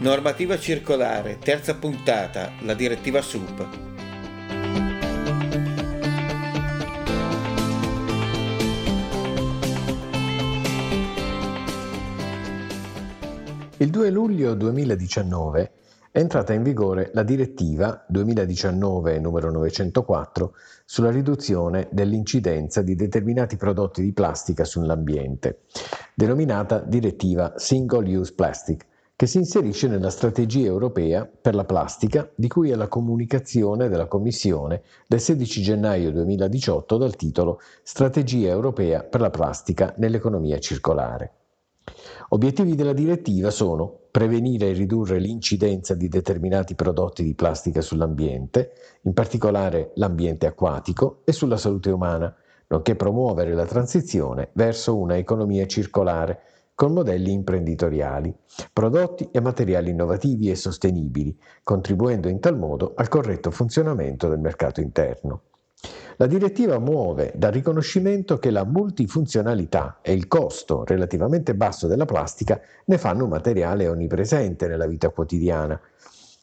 [0.00, 3.68] Normativa circolare, terza puntata, la direttiva SUP.
[13.78, 15.72] Il 2 luglio 2019
[16.12, 20.54] è entrata in vigore la direttiva 2019 numero 904
[20.84, 25.62] sulla riduzione dell'incidenza di determinati prodotti di plastica sull'ambiente,
[26.14, 28.86] denominata direttiva Single Use Plastic,
[29.18, 34.06] che si inserisce nella strategia europea per la plastica di cui è la comunicazione della
[34.06, 41.32] Commissione del 16 gennaio 2018 dal titolo Strategia europea per la plastica nell'economia circolare.
[42.28, 49.14] Obiettivi della direttiva sono prevenire e ridurre l'incidenza di determinati prodotti di plastica sull'ambiente, in
[49.14, 52.32] particolare l'ambiente acquatico e sulla salute umana,
[52.68, 56.40] nonché promuovere la transizione verso una economia circolare
[56.78, 58.32] con modelli imprenditoriali,
[58.72, 64.80] prodotti e materiali innovativi e sostenibili, contribuendo in tal modo al corretto funzionamento del mercato
[64.80, 65.42] interno.
[66.18, 72.60] La direttiva muove dal riconoscimento che la multifunzionalità e il costo relativamente basso della plastica
[72.84, 75.80] ne fanno un materiale onnipresente nella vita quotidiana.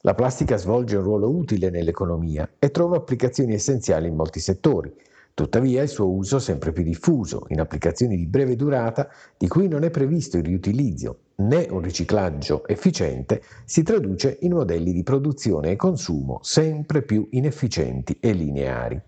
[0.00, 4.90] La plastica svolge un ruolo utile nell'economia e trova applicazioni essenziali in molti settori,
[5.34, 9.82] Tuttavia il suo uso sempre più diffuso in applicazioni di breve durata di cui non
[9.82, 15.76] è previsto il riutilizzo né un riciclaggio efficiente si traduce in modelli di produzione e
[15.76, 19.00] consumo sempre più inefficienti e lineari.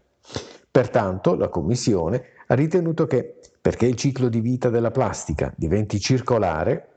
[0.70, 6.93] Pertanto la Commissione ha ritenuto che perché il ciclo di vita della plastica diventi circolare,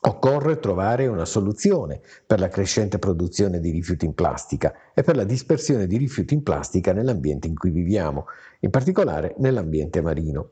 [0.00, 5.24] Occorre trovare una soluzione per la crescente produzione di rifiuti in plastica e per la
[5.24, 8.26] dispersione di rifiuti in plastica nell'ambiente in cui viviamo,
[8.60, 10.50] in particolare nell'ambiente marino.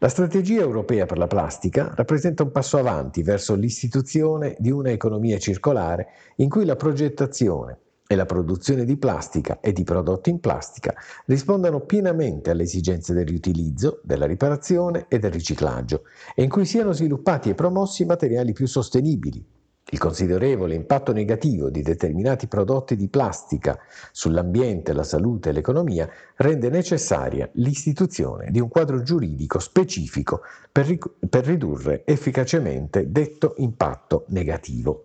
[0.00, 5.38] La strategia europea per la plastica rappresenta un passo avanti verso l'istituzione di una economia
[5.38, 7.78] circolare in cui la progettazione,
[8.10, 10.94] e la produzione di plastica e di prodotti in plastica
[11.26, 16.04] rispondano pienamente alle esigenze del riutilizzo, della riparazione e del riciclaggio
[16.34, 19.44] e in cui siano sviluppati e promossi materiali più sostenibili.
[19.90, 23.78] Il considerevole impatto negativo di determinati prodotti di plastica
[24.10, 30.40] sull'ambiente, la salute e l'economia rende necessaria l'istituzione di un quadro giuridico specifico
[30.72, 35.04] per, ric- per ridurre efficacemente detto impatto negativo.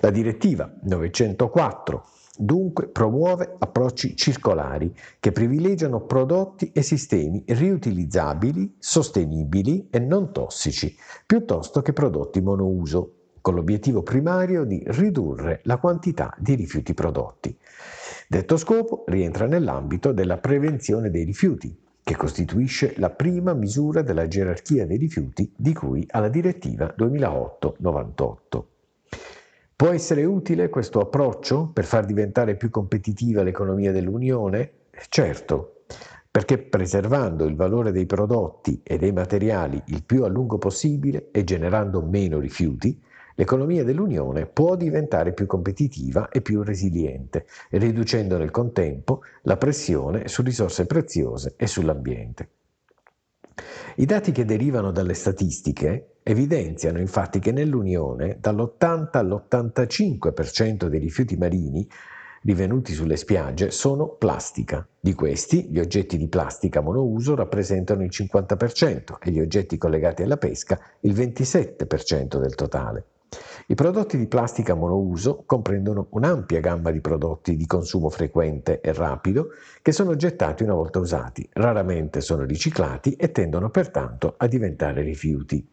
[0.00, 9.98] La direttiva 904 Dunque promuove approcci circolari che privilegiano prodotti e sistemi riutilizzabili, sostenibili e
[9.98, 16.94] non tossici, piuttosto che prodotti monouso, con l'obiettivo primario di ridurre la quantità di rifiuti
[16.94, 17.54] prodotti.
[18.26, 24.86] Detto scopo rientra nell'ambito della prevenzione dei rifiuti, che costituisce la prima misura della gerarchia
[24.86, 28.71] dei rifiuti di cui alla direttiva 2008-98.
[29.82, 34.70] Può essere utile questo approccio per far diventare più competitiva l'economia dell'Unione?
[35.08, 35.82] Certo,
[36.30, 41.42] perché preservando il valore dei prodotti e dei materiali il più a lungo possibile e
[41.42, 43.02] generando meno rifiuti,
[43.34, 50.42] l'economia dell'Unione può diventare più competitiva e più resiliente, riducendo nel contempo la pressione su
[50.42, 52.48] risorse preziose e sull'ambiente.
[53.96, 61.86] I dati che derivano dalle statistiche evidenziano infatti che nell'Unione dall'80 all'85% dei rifiuti marini
[62.42, 64.86] rivenuti sulle spiagge sono plastica.
[64.98, 70.36] Di questi, gli oggetti di plastica monouso rappresentano il 50% e gli oggetti collegati alla
[70.36, 73.04] pesca il 27% del totale.
[73.68, 79.48] I prodotti di plastica monouso comprendono un'ampia gamma di prodotti di consumo frequente e rapido
[79.80, 85.66] che sono gettati una volta usati, raramente sono riciclati e tendono pertanto a diventare rifiuti.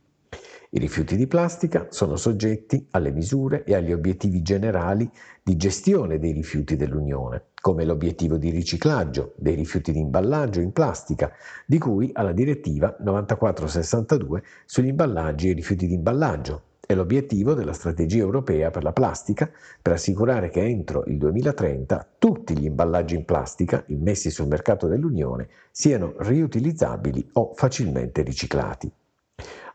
[0.71, 5.09] I rifiuti di plastica sono soggetti alle misure e agli obiettivi generali
[5.41, 11.31] di gestione dei rifiuti dell'Unione, come l'obiettivo di riciclaggio dei rifiuti di imballaggio in plastica,
[11.65, 18.23] di cui alla direttiva 9462 sugli imballaggi e rifiuti di imballaggio, è l'obiettivo della strategia
[18.23, 19.47] europea per la plastica
[19.79, 25.49] per assicurare che entro il 2030 tutti gli imballaggi in plastica immessi sul mercato dell'Unione
[25.69, 28.91] siano riutilizzabili o facilmente riciclati.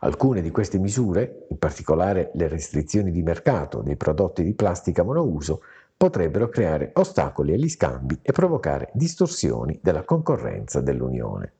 [0.01, 5.61] Alcune di queste misure, in particolare le restrizioni di mercato dei prodotti di plastica monouso,
[5.97, 11.53] potrebbero creare ostacoli agli scambi e provocare distorsioni della concorrenza dell'Unione.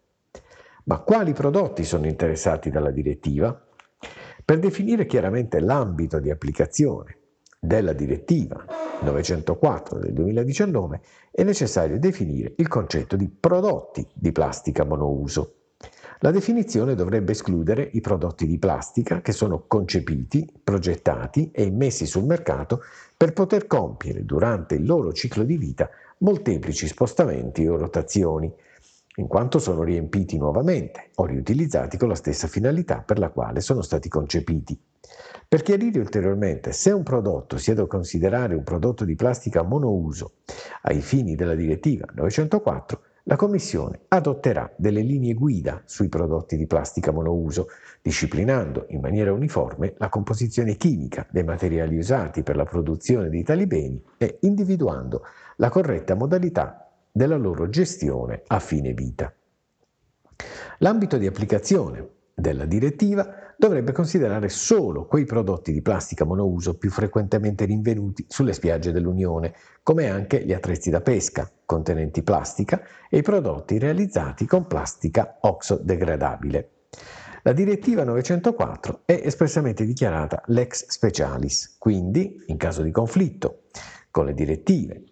[0.87, 3.64] Ma quali prodotti sono interessati dalla direttiva?
[4.45, 7.17] Per definire chiaramente l'ambito di applicazione
[7.59, 8.63] della direttiva
[9.01, 11.01] 904 del 2019
[11.31, 15.55] è necessario definire il concetto di prodotti di plastica monouso.
[16.19, 22.25] La definizione dovrebbe escludere i prodotti di plastica che sono concepiti, progettati e immessi sul
[22.25, 22.83] mercato
[23.17, 25.89] per poter compiere durante il loro ciclo di vita
[26.19, 28.53] molteplici spostamenti o rotazioni,
[29.17, 33.83] in quanto sono riempiti nuovamente o riutilizzati con la stessa finalità per la quale sono
[33.83, 34.79] stati concepiti.
[35.47, 40.33] Per chiarire ulteriormente se un prodotto sia da considerare un prodotto di plastica monouso
[40.83, 47.11] ai fini della direttiva 904, la Commissione adotterà delle linee guida sui prodotti di plastica
[47.11, 47.69] monouso,
[48.03, 53.67] disciplinando in maniera uniforme la composizione chimica dei materiali usati per la produzione di tali
[53.67, 55.23] beni e individuando
[55.57, 56.85] la corretta modalità
[57.17, 59.33] della loro gestione a fine vita.
[60.79, 67.67] L'ambito di applicazione della direttiva dovrebbe considerare solo quei prodotti di plastica monouso più frequentemente
[67.67, 73.79] rinvenuti sulle spiagge dell'Unione, come anche gli attrezzi da pesca contenenti plastica e i prodotti
[73.79, 76.71] realizzati con plastica oxodegradabile.
[77.45, 83.67] La direttiva 904 è espressamente dichiarata lex specialis, quindi, in caso di conflitto
[84.11, 85.05] con le direttive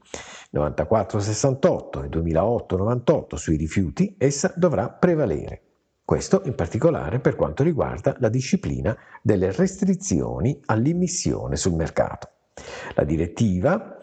[0.53, 5.63] 9468 e 2008-98 sui rifiuti, essa dovrà prevalere.
[6.05, 12.29] Questo in particolare per quanto riguarda la disciplina delle restrizioni all'immissione sul mercato.
[12.95, 13.97] La direttiva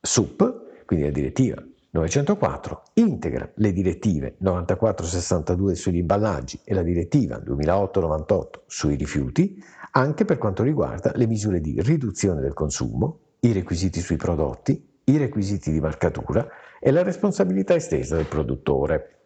[0.00, 8.44] SUP, quindi la direttiva 904, integra le direttive 9462 sugli imballaggi e la direttiva 2008-98
[8.66, 9.62] sui rifiuti,
[9.92, 15.16] anche per quanto riguarda le misure di riduzione del consumo, i requisiti sui prodotti, i
[15.18, 16.46] requisiti di marcatura
[16.78, 19.18] e la responsabilità estesa del produttore.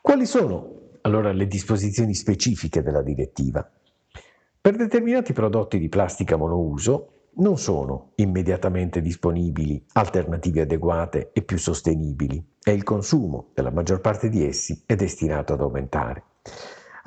[0.00, 3.68] Quali sono allora le disposizioni specifiche della direttiva?
[4.60, 12.42] Per determinati prodotti di plastica monouso non sono immediatamente disponibili alternative adeguate e più sostenibili
[12.62, 16.24] e il consumo della maggior parte di essi è destinato ad aumentare.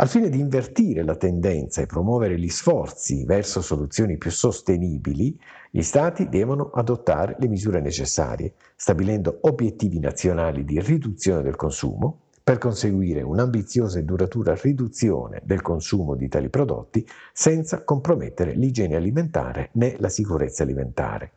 [0.02, 5.38] Al fine di invertire la tendenza e promuovere gli sforzi verso soluzioni più sostenibili,
[5.70, 12.60] gli Stati devono adottare le misure necessarie, stabilendo obiettivi nazionali di riduzione del consumo per
[12.60, 19.98] conseguire un'ambiziosa e duratura riduzione del consumo di tali prodotti senza compromettere l'igiene alimentare né
[20.00, 21.32] la sicurezza alimentare.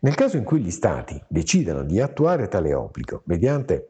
[0.00, 3.88] Nel caso in cui gli Stati decidano di attuare tale obbligo mediante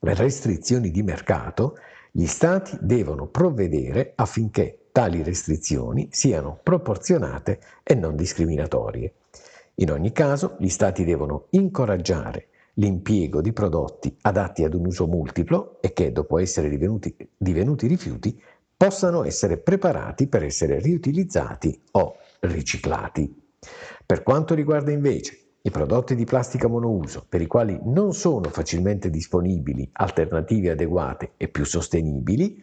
[0.00, 1.78] restrizioni di mercato,
[2.18, 9.12] gli Stati devono provvedere affinché tali restrizioni siano proporzionate e non discriminatorie.
[9.74, 12.46] In ogni caso, gli Stati devono incoraggiare
[12.76, 18.42] l'impiego di prodotti adatti ad un uso multiplo e che, dopo essere divenuti, divenuti rifiuti,
[18.74, 23.30] possano essere preparati per essere riutilizzati o riciclati.
[24.06, 29.10] Per quanto riguarda invece i prodotti di plastica monouso per i quali non sono facilmente
[29.10, 32.62] disponibili alternative adeguate e più sostenibili,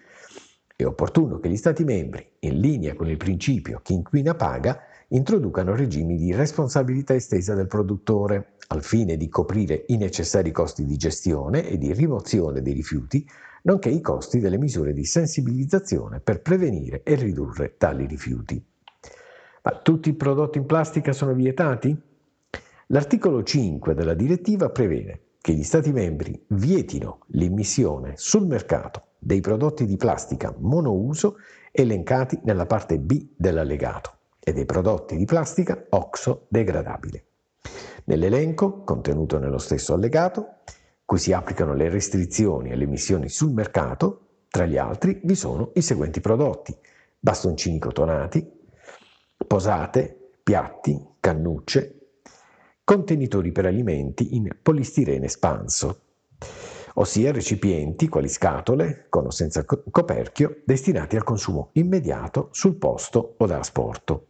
[0.74, 4.80] è opportuno che gli Stati membri, in linea con il principio chi inquina paga,
[5.10, 10.96] introducano regimi di responsabilità estesa del produttore, al fine di coprire i necessari costi di
[10.96, 13.28] gestione e di rimozione dei rifiuti,
[13.64, 18.66] nonché i costi delle misure di sensibilizzazione per prevenire e ridurre tali rifiuti.
[19.64, 22.12] Ma tutti i prodotti in plastica sono vietati?
[22.88, 29.86] L'articolo 5 della direttiva prevede che gli Stati membri vietino l'immissione sul mercato dei prodotti
[29.86, 31.38] di plastica monouso
[31.72, 37.26] elencati nella parte B dell'allegato e dei prodotti di plastica oxodegradabile.
[38.06, 40.58] Nell'elenco, contenuto nello stesso allegato,
[41.06, 45.82] cui si applicano le restrizioni alle emissioni sul mercato, tra gli altri vi sono i
[45.82, 46.78] seguenti prodotti:
[47.18, 48.46] bastoncini cotonati,
[49.48, 52.03] posate, piatti, cannucce,
[52.84, 56.02] contenitori per alimenti in polistirene espanso,
[56.96, 63.46] ossia recipienti quali scatole, con o senza coperchio, destinati al consumo immediato sul posto o
[63.46, 64.28] da asporto.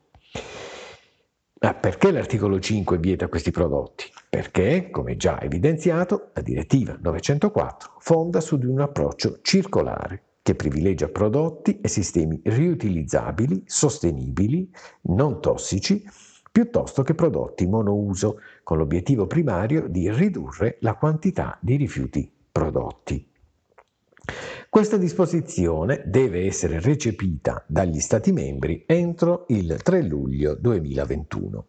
[1.62, 4.06] Ma perché l'articolo 5 vieta questi prodotti?
[4.30, 11.08] Perché, come già evidenziato, la direttiva 904 fonda su di un approccio circolare che privilegia
[11.08, 14.70] prodotti e sistemi riutilizzabili, sostenibili,
[15.04, 16.06] non tossici,
[16.54, 23.28] piuttosto che prodotti monouso, con l'obiettivo primario di ridurre la quantità di rifiuti prodotti.
[24.70, 31.66] Questa disposizione deve essere recepita dagli Stati membri entro il 3 luglio 2021.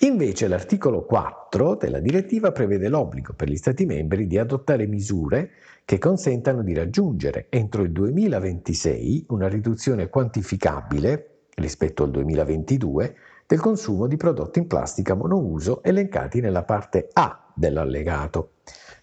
[0.00, 5.50] Invece l'articolo 4 della direttiva prevede l'obbligo per gli Stati membri di adottare misure
[5.84, 13.14] che consentano di raggiungere entro il 2026 una riduzione quantificabile rispetto al 2022
[13.50, 18.52] del consumo di prodotti in plastica monouso elencati nella parte A dell'allegato.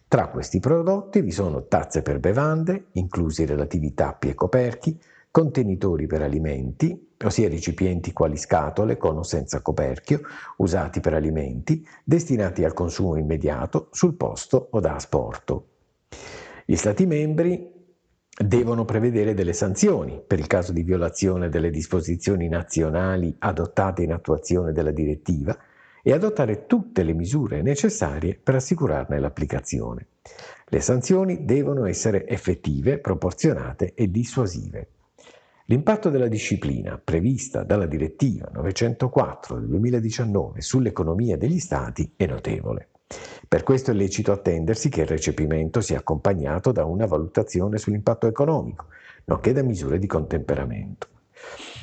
[0.08, 4.98] Tra questi prodotti vi sono tazze per bevande, inclusi relativi tappi e coperchi,
[5.30, 10.22] contenitori per alimenti, ossia recipienti quali scatole con o senza coperchio,
[10.60, 15.66] usati per alimenti, destinati al consumo immediato, sul posto o da asporto.
[16.66, 17.77] Gli Stati membri
[18.40, 24.72] devono prevedere delle sanzioni per il caso di violazione delle disposizioni nazionali adottate in attuazione
[24.72, 25.58] della direttiva
[26.04, 30.08] e adottare tutte le misure necessarie per assicurarne l'applicazione.
[30.68, 34.88] Le sanzioni devono essere effettive, proporzionate e dissuasive.
[35.66, 42.90] L'impatto della disciplina prevista dalla direttiva 904 del 2019 sull'economia degli Stati è notevole.
[43.48, 48.88] Per questo è lecito attendersi che il recepimento sia accompagnato da una valutazione sull'impatto economico,
[49.26, 51.08] nonché da misure di contemperamento.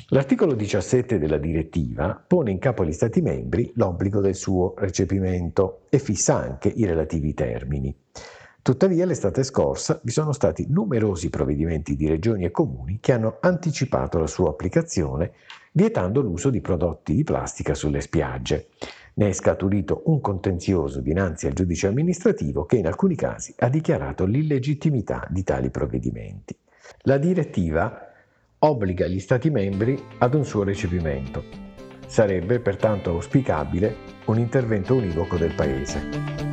[0.09, 5.97] L'articolo 17 della direttiva pone in capo agli Stati membri l'obbligo del suo recepimento e
[5.97, 7.95] fissa anche i relativi termini.
[8.61, 14.19] Tuttavia, l'estate scorsa vi sono stati numerosi provvedimenti di regioni e comuni che hanno anticipato
[14.19, 15.33] la sua applicazione,
[15.71, 18.69] vietando l'uso di prodotti di plastica sulle spiagge.
[19.17, 24.25] Ne è scaturito un contenzioso dinanzi al giudice amministrativo che in alcuni casi ha dichiarato
[24.25, 26.53] l'illegittimità di tali provvedimenti.
[27.03, 28.11] La direttiva
[28.59, 31.43] obbliga gli Stati membri ad un suo recepimento.
[32.07, 33.95] Sarebbe pertanto auspicabile
[34.25, 36.44] un intervento univoco del Paese.